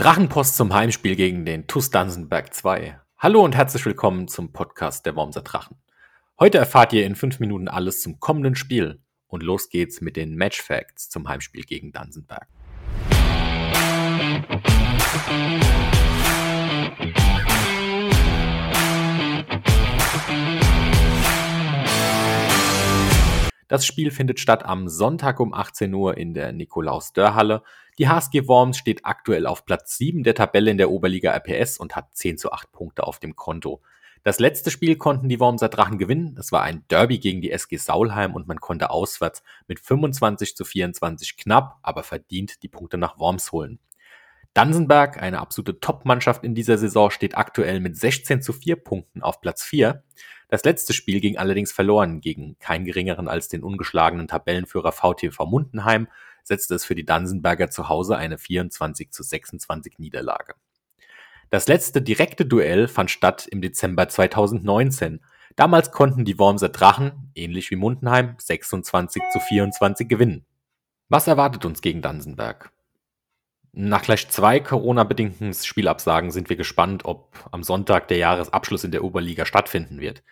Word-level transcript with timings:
Drachenpost 0.00 0.56
zum 0.56 0.72
Heimspiel 0.72 1.14
gegen 1.14 1.44
den 1.44 1.66
TuS 1.66 1.90
Dansenberg 1.90 2.54
2. 2.54 2.98
Hallo 3.18 3.44
und 3.44 3.54
herzlich 3.54 3.84
willkommen 3.84 4.28
zum 4.28 4.50
Podcast 4.50 5.04
der 5.04 5.14
Wormser 5.14 5.42
Drachen. 5.42 5.76
Heute 6.38 6.56
erfahrt 6.56 6.94
ihr 6.94 7.04
in 7.04 7.14
fünf 7.14 7.38
Minuten 7.38 7.68
alles 7.68 8.00
zum 8.00 8.18
kommenden 8.18 8.54
Spiel 8.54 9.02
und 9.26 9.42
los 9.42 9.68
geht's 9.68 10.00
mit 10.00 10.16
den 10.16 10.36
Match 10.36 10.62
Facts 10.62 11.10
zum 11.10 11.28
Heimspiel 11.28 11.64
gegen 11.64 11.92
Dansenberg. 11.92 12.46
Das 23.68 23.86
Spiel 23.86 24.10
findet 24.10 24.40
statt 24.40 24.64
am 24.64 24.88
Sonntag 24.88 25.38
um 25.38 25.54
18 25.54 25.94
Uhr 25.94 26.16
in 26.16 26.34
der 26.34 26.52
Nikolaus-Dörr-Halle. 26.52 27.62
Die 28.00 28.08
HSG 28.08 28.48
Worms 28.48 28.78
steht 28.78 29.04
aktuell 29.04 29.46
auf 29.46 29.66
Platz 29.66 29.98
7 29.98 30.22
der 30.22 30.34
Tabelle 30.34 30.70
in 30.70 30.78
der 30.78 30.90
Oberliga 30.90 31.32
RPS 31.32 31.76
und 31.76 31.96
hat 31.96 32.16
10 32.16 32.38
zu 32.38 32.50
8 32.50 32.72
Punkte 32.72 33.06
auf 33.06 33.18
dem 33.18 33.36
Konto. 33.36 33.82
Das 34.22 34.38
letzte 34.38 34.70
Spiel 34.70 34.96
konnten 34.96 35.28
die 35.28 35.38
Wormser 35.38 35.68
Drachen 35.68 35.98
gewinnen. 35.98 36.34
Das 36.34 36.50
war 36.50 36.62
ein 36.62 36.82
Derby 36.88 37.18
gegen 37.18 37.42
die 37.42 37.50
SG 37.50 37.76
Saulheim 37.76 38.34
und 38.34 38.48
man 38.48 38.58
konnte 38.58 38.88
auswärts 38.88 39.42
mit 39.68 39.80
25 39.80 40.56
zu 40.56 40.64
24 40.64 41.36
knapp, 41.36 41.78
aber 41.82 42.02
verdient 42.02 42.62
die 42.62 42.68
Punkte 42.68 42.96
nach 42.96 43.18
Worms 43.18 43.52
holen. 43.52 43.78
Dansenberg, 44.54 45.22
eine 45.22 45.38
absolute 45.38 45.78
Top-Mannschaft 45.78 46.42
in 46.42 46.54
dieser 46.54 46.78
Saison, 46.78 47.10
steht 47.10 47.36
aktuell 47.36 47.80
mit 47.80 47.98
16 47.98 48.40
zu 48.40 48.54
4 48.54 48.76
Punkten 48.76 49.22
auf 49.22 49.42
Platz 49.42 49.62
4. 49.62 50.02
Das 50.48 50.64
letzte 50.64 50.94
Spiel 50.94 51.20
ging 51.20 51.36
allerdings 51.36 51.70
verloren 51.70 52.22
gegen 52.22 52.58
keinen 52.60 52.86
geringeren 52.86 53.28
als 53.28 53.48
den 53.48 53.62
ungeschlagenen 53.62 54.26
Tabellenführer 54.26 54.90
VTV 54.90 55.44
Mundenheim, 55.44 56.08
setzte 56.44 56.74
es 56.74 56.84
für 56.84 56.94
die 56.94 57.04
Dansenberger 57.04 57.70
zu 57.70 57.88
Hause 57.88 58.16
eine 58.16 58.38
24 58.38 59.10
zu 59.10 59.22
26 59.22 59.98
Niederlage. 59.98 60.54
Das 61.50 61.66
letzte 61.66 62.00
direkte 62.00 62.46
Duell 62.46 62.86
fand 62.86 63.10
statt 63.10 63.48
im 63.50 63.60
Dezember 63.60 64.08
2019. 64.08 65.20
Damals 65.56 65.90
konnten 65.90 66.24
die 66.24 66.38
Wormser 66.38 66.68
Drachen, 66.68 67.32
ähnlich 67.34 67.70
wie 67.72 67.76
Mundenheim, 67.76 68.36
26 68.38 69.22
zu 69.32 69.40
24 69.40 70.08
gewinnen. 70.08 70.46
Was 71.08 71.26
erwartet 71.26 71.64
uns 71.64 71.82
gegen 71.82 72.02
Dansenberg? 72.02 72.70
Nach 73.72 74.02
gleich 74.02 74.28
zwei 74.28 74.60
Corona-bedingten 74.60 75.52
Spielabsagen 75.54 76.30
sind 76.30 76.48
wir 76.48 76.56
gespannt, 76.56 77.04
ob 77.04 77.48
am 77.52 77.62
Sonntag 77.62 78.08
der 78.08 78.18
Jahresabschluss 78.18 78.84
in 78.84 78.92
der 78.92 79.04
Oberliga 79.04 79.44
stattfinden 79.44 80.00
wird. 80.00 80.22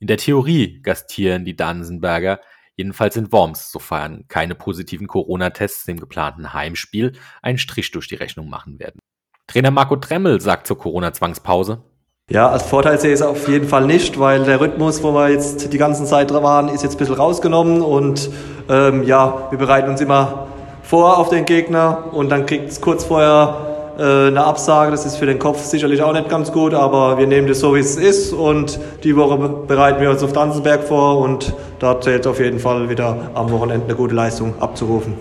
In 0.00 0.06
der 0.06 0.16
Theorie 0.16 0.80
gastieren 0.82 1.44
die 1.44 1.56
Dansenberger 1.56 2.40
jedenfalls 2.78 3.16
in 3.16 3.30
Worms, 3.32 3.70
sofern 3.70 4.24
keine 4.28 4.54
positiven 4.54 5.08
Corona-Tests 5.08 5.84
dem 5.84 6.00
geplanten 6.00 6.54
Heimspiel 6.54 7.12
einen 7.42 7.58
Strich 7.58 7.90
durch 7.90 8.08
die 8.08 8.14
Rechnung 8.14 8.48
machen 8.48 8.78
werden. 8.78 9.00
Trainer 9.48 9.70
Marco 9.70 9.96
Tremmel 9.96 10.40
sagt 10.40 10.66
zur 10.66 10.78
Corona-Zwangspause. 10.78 11.82
Ja, 12.30 12.48
als 12.50 12.62
Vorteil 12.62 13.00
sehe 13.00 13.10
ich 13.10 13.20
es 13.20 13.22
auf 13.22 13.48
jeden 13.48 13.66
Fall 13.66 13.86
nicht, 13.86 14.18
weil 14.18 14.44
der 14.44 14.60
Rhythmus, 14.60 15.02
wo 15.02 15.12
wir 15.12 15.30
jetzt 15.30 15.72
die 15.72 15.78
ganze 15.78 16.04
Zeit 16.04 16.32
waren, 16.32 16.68
ist 16.68 16.82
jetzt 16.82 16.94
ein 16.94 16.98
bisschen 16.98 17.14
rausgenommen 17.14 17.80
und 17.80 18.30
ähm, 18.68 19.02
ja, 19.02 19.50
wir 19.50 19.58
bereiten 19.58 19.88
uns 19.88 20.00
immer 20.00 20.46
vor 20.82 21.18
auf 21.18 21.30
den 21.30 21.46
Gegner 21.46 22.12
und 22.12 22.28
dann 22.28 22.46
kriegt 22.46 22.68
es 22.68 22.80
kurz 22.80 23.04
vorher 23.04 23.67
eine 23.98 24.44
Absage. 24.44 24.92
Das 24.92 25.04
ist 25.04 25.16
für 25.16 25.26
den 25.26 25.38
Kopf 25.38 25.58
sicherlich 25.62 26.02
auch 26.02 26.12
nicht 26.12 26.28
ganz 26.28 26.52
gut, 26.52 26.72
aber 26.72 27.18
wir 27.18 27.26
nehmen 27.26 27.48
das 27.48 27.60
so, 27.60 27.74
wie 27.74 27.80
es 27.80 27.96
ist 27.96 28.32
und 28.32 28.78
die 29.02 29.16
Woche 29.16 29.66
bereiten 29.66 30.00
wir 30.00 30.10
uns 30.10 30.22
auf 30.22 30.32
Danzenberg 30.32 30.84
vor 30.84 31.18
und 31.18 31.52
dort 31.80 32.04
zählt 32.04 32.26
auf 32.26 32.38
jeden 32.38 32.60
Fall 32.60 32.88
wieder 32.88 33.30
am 33.34 33.50
Wochenende 33.50 33.86
eine 33.86 33.96
gute 33.96 34.14
Leistung 34.14 34.60
abzurufen. 34.60 35.18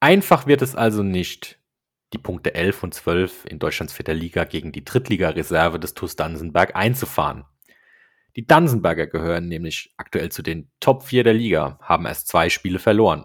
Einfach 0.00 0.46
wird 0.46 0.62
es 0.62 0.74
also 0.74 1.02
nicht, 1.02 1.58
die 2.12 2.18
Punkte 2.18 2.54
11 2.54 2.82
und 2.82 2.94
12 2.94 3.46
in 3.46 3.58
Deutschlands 3.58 3.92
vierter 3.94 4.14
Liga 4.14 4.44
gegen 4.44 4.72
die 4.72 4.84
Drittligareserve 4.84 5.78
des 5.78 5.94
TuS 5.94 6.16
Dansenberg 6.16 6.76
einzufahren. 6.76 7.44
Die 8.36 8.46
Dansenberger 8.46 9.06
gehören 9.06 9.48
nämlich 9.48 9.94
aktuell 9.96 10.30
zu 10.30 10.42
den 10.42 10.70
Top 10.80 11.04
4 11.04 11.22
der 11.22 11.34
Liga, 11.34 11.78
haben 11.80 12.04
erst 12.04 12.26
zwei 12.26 12.50
Spiele 12.50 12.80
verloren. 12.80 13.24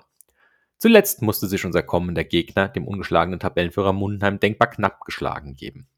Zuletzt 0.80 1.22
musste 1.22 1.48
sich 1.48 1.66
unser 1.66 1.84
kommender 1.84 2.24
Gegner 2.24 2.70
dem 2.70 2.88
ungeschlagenen 2.88 3.42
Tabellenführer 3.42 3.92
Mundenheim 3.92 4.40
denkbar 4.40 4.70
knapp 4.70 5.02
geschlagen 5.02 5.58
geben. 5.58 5.90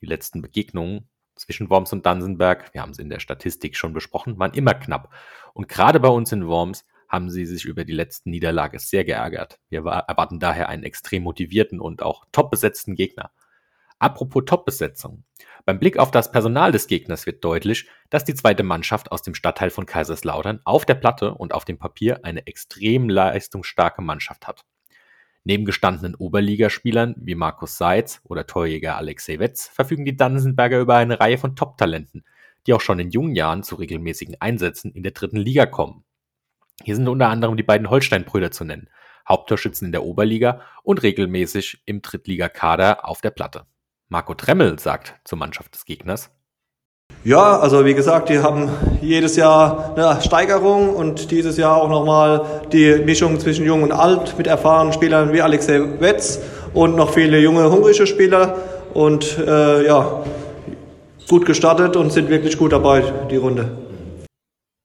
Die 0.00 0.06
letzten 0.06 0.42
Begegnungen 0.42 1.08
zwischen 1.36 1.70
Worms 1.70 1.92
und 1.92 2.04
Dansenberg, 2.04 2.74
wir 2.74 2.82
haben 2.82 2.90
es 2.90 2.98
in 2.98 3.08
der 3.08 3.20
Statistik 3.20 3.76
schon 3.76 3.92
besprochen, 3.92 4.36
waren 4.40 4.52
immer 4.52 4.74
knapp. 4.74 5.14
Und 5.52 5.68
gerade 5.68 6.00
bei 6.00 6.08
uns 6.08 6.32
in 6.32 6.48
Worms 6.48 6.84
haben 7.08 7.30
sie 7.30 7.46
sich 7.46 7.64
über 7.64 7.84
die 7.84 7.92
letzten 7.92 8.30
Niederlage 8.30 8.80
sehr 8.80 9.04
geärgert. 9.04 9.60
Wir 9.68 9.84
erwarten 9.84 10.40
daher 10.40 10.68
einen 10.68 10.82
extrem 10.82 11.22
motivierten 11.22 11.80
und 11.80 12.02
auch 12.02 12.24
top 12.32 12.50
besetzten 12.50 12.96
Gegner. 12.96 13.30
Apropos 13.98 14.44
Top-Besetzung. 14.46 15.24
Beim 15.64 15.78
Blick 15.78 15.98
auf 15.98 16.10
das 16.10 16.30
Personal 16.30 16.72
des 16.72 16.88
Gegners 16.88 17.24
wird 17.26 17.42
deutlich, 17.42 17.88
dass 18.10 18.24
die 18.24 18.34
zweite 18.34 18.62
Mannschaft 18.62 19.10
aus 19.12 19.22
dem 19.22 19.34
Stadtteil 19.34 19.70
von 19.70 19.86
Kaiserslautern 19.86 20.60
auf 20.64 20.84
der 20.84 20.94
Platte 20.94 21.34
und 21.34 21.54
auf 21.54 21.64
dem 21.64 21.78
Papier 21.78 22.24
eine 22.24 22.46
extrem 22.46 23.08
leistungsstarke 23.08 24.02
Mannschaft 24.02 24.46
hat. 24.46 24.64
Neben 25.44 25.64
gestandenen 25.64 26.14
Oberligaspielern 26.14 27.14
wie 27.18 27.34
Markus 27.34 27.76
Seitz 27.76 28.20
oder 28.24 28.46
Torjäger 28.46 28.96
Alexei 28.96 29.38
Wetz 29.38 29.68
verfügen 29.68 30.04
die 30.04 30.16
Dansenberger 30.16 30.80
über 30.80 30.96
eine 30.96 31.20
Reihe 31.20 31.38
von 31.38 31.54
Top-Talenten, 31.54 32.24
die 32.66 32.72
auch 32.72 32.80
schon 32.80 32.98
in 32.98 33.10
jungen 33.10 33.34
Jahren 33.34 33.62
zu 33.62 33.76
regelmäßigen 33.76 34.36
Einsätzen 34.40 34.92
in 34.92 35.02
der 35.02 35.12
dritten 35.12 35.36
Liga 35.36 35.66
kommen. 35.66 36.04
Hier 36.82 36.96
sind 36.96 37.08
unter 37.08 37.28
anderem 37.28 37.56
die 37.56 37.62
beiden 37.62 37.90
Holstein-Brüder 37.90 38.50
zu 38.50 38.64
nennen, 38.64 38.88
Haupttorschützen 39.28 39.86
in 39.86 39.92
der 39.92 40.04
Oberliga 40.04 40.62
und 40.82 41.02
regelmäßig 41.02 41.82
im 41.84 42.02
Drittligakader 42.02 43.06
auf 43.06 43.20
der 43.20 43.30
Platte. 43.30 43.66
Marco 44.08 44.34
Tremmel 44.34 44.78
sagt 44.78 45.14
zur 45.24 45.38
Mannschaft 45.38 45.74
des 45.74 45.84
Gegners. 45.84 46.30
Ja, 47.22 47.58
also 47.58 47.84
wie 47.84 47.94
gesagt, 47.94 48.28
die 48.28 48.40
haben 48.40 48.68
jedes 49.00 49.36
Jahr 49.36 49.94
eine 49.96 50.20
Steigerung 50.20 50.94
und 50.94 51.30
dieses 51.30 51.56
Jahr 51.56 51.76
auch 51.76 51.88
nochmal 51.88 52.62
die 52.70 52.96
Mischung 53.04 53.40
zwischen 53.40 53.64
Jung 53.64 53.82
und 53.82 53.92
Alt 53.92 54.36
mit 54.36 54.46
erfahrenen 54.46 54.92
Spielern 54.92 55.32
wie 55.32 55.40
Alexei 55.40 56.00
Wetz 56.00 56.40
und 56.74 56.96
noch 56.96 57.12
viele 57.14 57.38
junge, 57.40 57.70
hungrige 57.70 58.06
Spieler 58.06 58.56
und 58.92 59.38
äh, 59.38 59.86
ja, 59.86 60.22
gut 61.28 61.46
gestartet 61.46 61.96
und 61.96 62.12
sind 62.12 62.28
wirklich 62.28 62.58
gut 62.58 62.72
dabei, 62.72 63.02
die 63.30 63.36
Runde. 63.36 63.78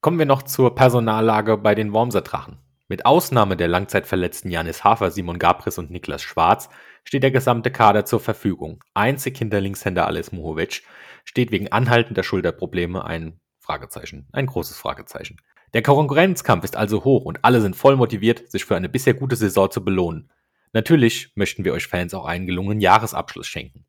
Kommen 0.02 0.18
wir 0.18 0.26
noch 0.26 0.44
zur 0.44 0.76
Personallage 0.76 1.58
bei 1.58 1.76
den 1.76 1.92
Wormser 1.92 2.22
Drachen. 2.22 2.58
Mit 2.88 3.06
Ausnahme 3.06 3.58
der 3.58 3.68
langzeitverletzten 3.68 4.50
Janis 4.50 4.84
Hafer, 4.84 5.12
Simon 5.12 5.40
Gabris 5.40 5.78
und 5.78 5.92
Niklas 5.92 6.22
Schwarz 6.22 6.70
steht 7.10 7.24
der 7.24 7.32
gesamte 7.32 7.72
Kader 7.72 8.06
zur 8.06 8.20
Verfügung. 8.20 8.84
Einzig 8.94 9.36
hinter 9.36 9.60
Linkshänder 9.60 10.06
Ales 10.06 10.32
Muhovic 10.32 10.84
steht 11.26 11.50
wegen 11.50 11.72
anhaltender 11.72 12.22
Schulterprobleme 12.22 13.04
ein 13.04 13.40
Fragezeichen, 13.58 14.28
ein 14.32 14.46
großes 14.46 14.78
Fragezeichen. 14.78 15.38
Der 15.74 15.82
Konkurrenzkampf 15.82 16.66
ist 16.66 16.76
also 16.76 17.04
hoch 17.04 17.26
und 17.26 17.44
alle 17.44 17.62
sind 17.62 17.76
voll 17.76 17.96
motiviert, 17.96 18.52
sich 18.52 18.64
für 18.64 18.76
eine 18.76 18.90
bisher 18.90 19.16
gute 19.16 19.36
Saison 19.36 19.72
zu 19.72 19.84
belohnen. 19.84 20.30
Natürlich 20.72 21.32
möchten 21.34 21.66
wir 21.66 21.74
euch 21.74 21.88
Fans 21.88 22.14
auch 22.14 22.26
einen 22.26 22.46
gelungenen 22.46 22.80
Jahresabschluss 22.80 23.48
schenken. 23.48 23.88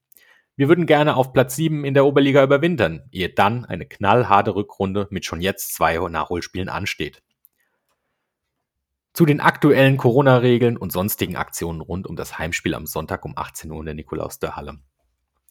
Wir 0.56 0.68
würden 0.68 0.86
gerne 0.86 1.14
auf 1.14 1.34
Platz 1.34 1.56
7 1.56 1.84
in 1.84 1.92
der 1.92 2.06
Oberliga 2.06 2.42
überwintern, 2.42 3.02
ehe 3.12 3.28
dann 3.28 3.66
eine 3.66 3.84
knallharte 3.84 4.54
Rückrunde 4.54 5.08
mit 5.10 5.26
schon 5.26 5.42
jetzt 5.42 5.74
zwei 5.74 5.98
Nachholspielen 6.08 6.70
ansteht. 6.70 7.22
Zu 9.12 9.26
den 9.26 9.40
aktuellen 9.40 9.96
Corona-Regeln 9.96 10.76
und 10.76 10.92
sonstigen 10.92 11.36
Aktionen 11.36 11.80
rund 11.80 12.06
um 12.06 12.16
das 12.16 12.38
Heimspiel 12.38 12.74
am 12.74 12.86
Sonntag 12.86 13.24
um 13.24 13.36
18 13.36 13.70
Uhr 13.70 13.80
in 13.80 13.86
der 13.86 13.94
Nikolaus 13.94 14.38
der 14.38 14.56
Halle. 14.56 14.78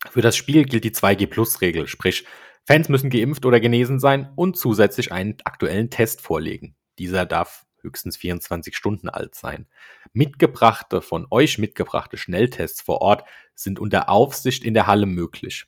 Für 0.09 0.21
das 0.21 0.37
Spiel 0.37 0.63
gilt 0.63 0.85
die 0.85 0.91
2G-Plus-Regel, 0.91 1.87
sprich, 1.87 2.25
Fans 2.65 2.87
müssen 2.87 3.09
geimpft 3.09 3.45
oder 3.45 3.59
genesen 3.59 3.99
sein 3.99 4.31
und 4.35 4.55
zusätzlich 4.55 5.11
einen 5.11 5.37
aktuellen 5.43 5.89
Test 5.89 6.21
vorlegen. 6.21 6.75
Dieser 6.99 7.25
darf 7.25 7.65
höchstens 7.81 8.17
24 8.17 8.75
Stunden 8.75 9.09
alt 9.09 9.35
sein. 9.35 9.67
Mitgebrachte, 10.13 11.01
von 11.01 11.27
euch 11.31 11.57
mitgebrachte 11.57 12.17
Schnelltests 12.17 12.81
vor 12.81 13.01
Ort 13.01 13.27
sind 13.55 13.79
unter 13.79 14.09
Aufsicht 14.09 14.63
in 14.63 14.73
der 14.73 14.87
Halle 14.87 15.05
möglich. 15.05 15.65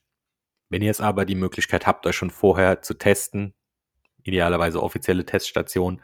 Wenn 0.70 0.82
ihr 0.82 0.88
jetzt 0.88 1.02
aber 1.02 1.26
die 1.26 1.36
Möglichkeit 1.36 1.88
habt, 1.88 2.06
euch 2.06 2.16
schon 2.16 2.30
vorher 2.30 2.82
zu 2.82 2.94
testen, 2.94 3.54
idealerweise 4.24 4.82
offizielle 4.82 5.26
Teststationen, 5.26 6.02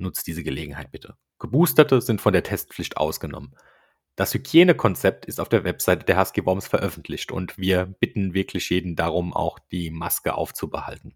Nutzt 0.00 0.26
diese 0.26 0.42
Gelegenheit 0.42 0.90
bitte. 0.90 1.14
Geboosterte 1.38 2.00
sind 2.00 2.20
von 2.20 2.32
der 2.32 2.42
Testpflicht 2.42 2.96
ausgenommen. 2.96 3.54
Das 4.16 4.34
Hygienekonzept 4.34 5.24
ist 5.26 5.40
auf 5.40 5.48
der 5.48 5.64
Webseite 5.64 6.04
der 6.04 6.16
HSG 6.16 6.44
Worms 6.44 6.68
veröffentlicht 6.68 7.32
und 7.32 7.56
wir 7.58 7.86
bitten 7.86 8.34
wirklich 8.34 8.68
jeden 8.70 8.96
darum, 8.96 9.32
auch 9.32 9.58
die 9.70 9.90
Maske 9.90 10.34
aufzubehalten. 10.34 11.14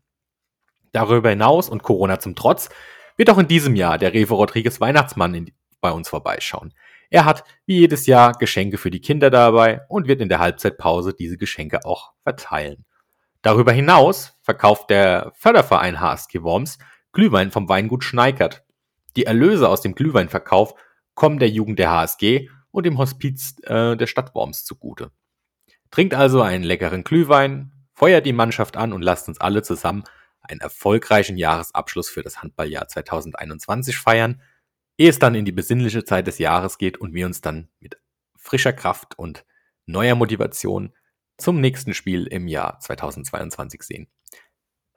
Darüber 0.93 1.31
hinaus 1.31 1.69
und 1.69 1.83
Corona 1.83 2.19
zum 2.21 2.35
Trotz 2.35 2.71
wird 3.17 3.31
auch 3.31 3.39
in 3.39 3.49
diesem 3.49 3.75
Jahr 3.75 3.99
der 3.99 4.15
Revo 4.15 4.37
Rodriguez 4.37 4.81
Weihnachtsmann 4.81 5.35
in, 5.35 5.53
bei 5.81 5.91
uns 5.91 6.09
vorbeischauen. 6.09 6.73
Er 7.11 7.25
hat 7.25 7.45
wie 7.67 7.81
jedes 7.81 8.07
Jahr 8.07 8.33
Geschenke 8.33 8.79
für 8.79 8.91
die 8.91 9.01
Kinder 9.01 9.31
dabei 9.31 9.83
und 9.89 10.09
wird 10.09 10.21
in 10.21 10.29
der 10.29 10.39
Halbzeitpause 10.39 11.15
diese 11.15 11.37
Geschenke 11.37 11.85
auch 11.85 12.13
verteilen. 12.23 12.85
Darüber 13.43 13.73
hinaus 13.73 14.39
verkauft 14.41 14.89
der 14.89 15.33
Förderverein 15.37 16.01
HSG 16.01 16.43
Worms 16.43 16.79
Glühwein 17.13 17.51
vom 17.51 17.69
Weingut 17.69 18.03
Schneikert 18.03 18.64
die 19.17 19.27
Erlöse 19.27 19.69
aus 19.69 19.81
dem 19.81 19.95
Glühweinverkauf 19.95 20.75
kommen 21.15 21.39
der 21.39 21.49
Jugend 21.49 21.79
der 21.79 21.91
HSG 21.91 22.49
und 22.71 22.87
dem 22.87 22.99
Hospiz 22.99 23.57
äh, 23.63 23.97
der 23.97 24.07
Stadt 24.07 24.35
Worms 24.35 24.65
zugute. 24.65 25.11
Trinkt 25.91 26.15
also 26.15 26.43
einen 26.43 26.65
leckeren 26.65 27.05
Glühwein, 27.05 27.73
feuert 27.95 28.27
die 28.27 28.33
Mannschaft 28.33 28.77
an 28.77 28.93
und 28.93 29.03
lasst 29.03 29.29
uns 29.29 29.41
alle 29.41 29.63
zusammen 29.63 30.05
einen 30.41 30.61
erfolgreichen 30.61 31.37
Jahresabschluss 31.37 32.11
für 32.11 32.23
das 32.23 32.43
Handballjahr 32.43 32.89
2021 32.89 33.97
feiern, 33.97 34.43
ehe 34.99 35.09
es 35.09 35.19
dann 35.19 35.35
in 35.35 35.45
die 35.45 35.53
besinnliche 35.53 36.05
Zeit 36.05 36.27
des 36.27 36.39
Jahres 36.39 36.79
geht 36.79 36.99
und 36.99 37.15
wir 37.15 37.27
uns 37.27 37.41
dann 37.41 37.69
mit 37.81 37.99
frischer 38.37 38.73
Kraft 38.73 39.19
und 39.19 39.45
neuer 39.87 40.17
Motivation 40.17 40.93
zum 41.39 41.61
nächsten 41.61 41.95
Spiel 41.95 42.27
im 42.27 42.47
Jahr 42.47 42.79
2022 42.81 43.83
sehen. 43.83 44.09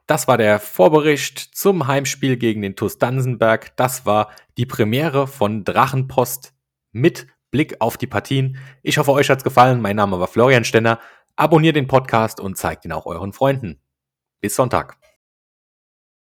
Das 0.07 0.25
war 0.30 0.38
der 0.38 0.59
Vorbericht 0.59 1.38
zum 1.38 1.86
Heimspiel 1.86 2.38
gegen 2.38 2.62
den 2.62 2.77
TuS 2.77 2.98
Dansenberg. 2.98 3.75
Das 3.75 4.06
war 4.06 4.31
die 4.57 4.65
Premiere 4.65 5.27
von 5.27 5.65
Drachenpost 5.65 6.54
mit 6.94 7.27
Blick 7.51 7.81
auf 7.81 7.98
die 7.98 8.07
Partien. 8.07 8.57
Ich 8.83 8.98
hoffe, 8.98 9.12
euch 9.12 9.30
hat's 9.30 9.44
gefallen. 9.44 9.81
Mein 9.81 9.98
Name 9.98 10.18
war 10.18 10.27
Florian 10.27 10.63
Stenner. 10.63 11.00
Abonniert 11.36 11.75
den 11.75 11.88
Podcast 11.88 12.39
und 12.39 12.57
zeigt 12.57 12.86
ihn 12.86 12.94
auch 12.94 13.06
euren 13.06 13.33
Freunden. 13.33 13.81
Bis 14.39 14.56
Sonntag. 14.56 14.98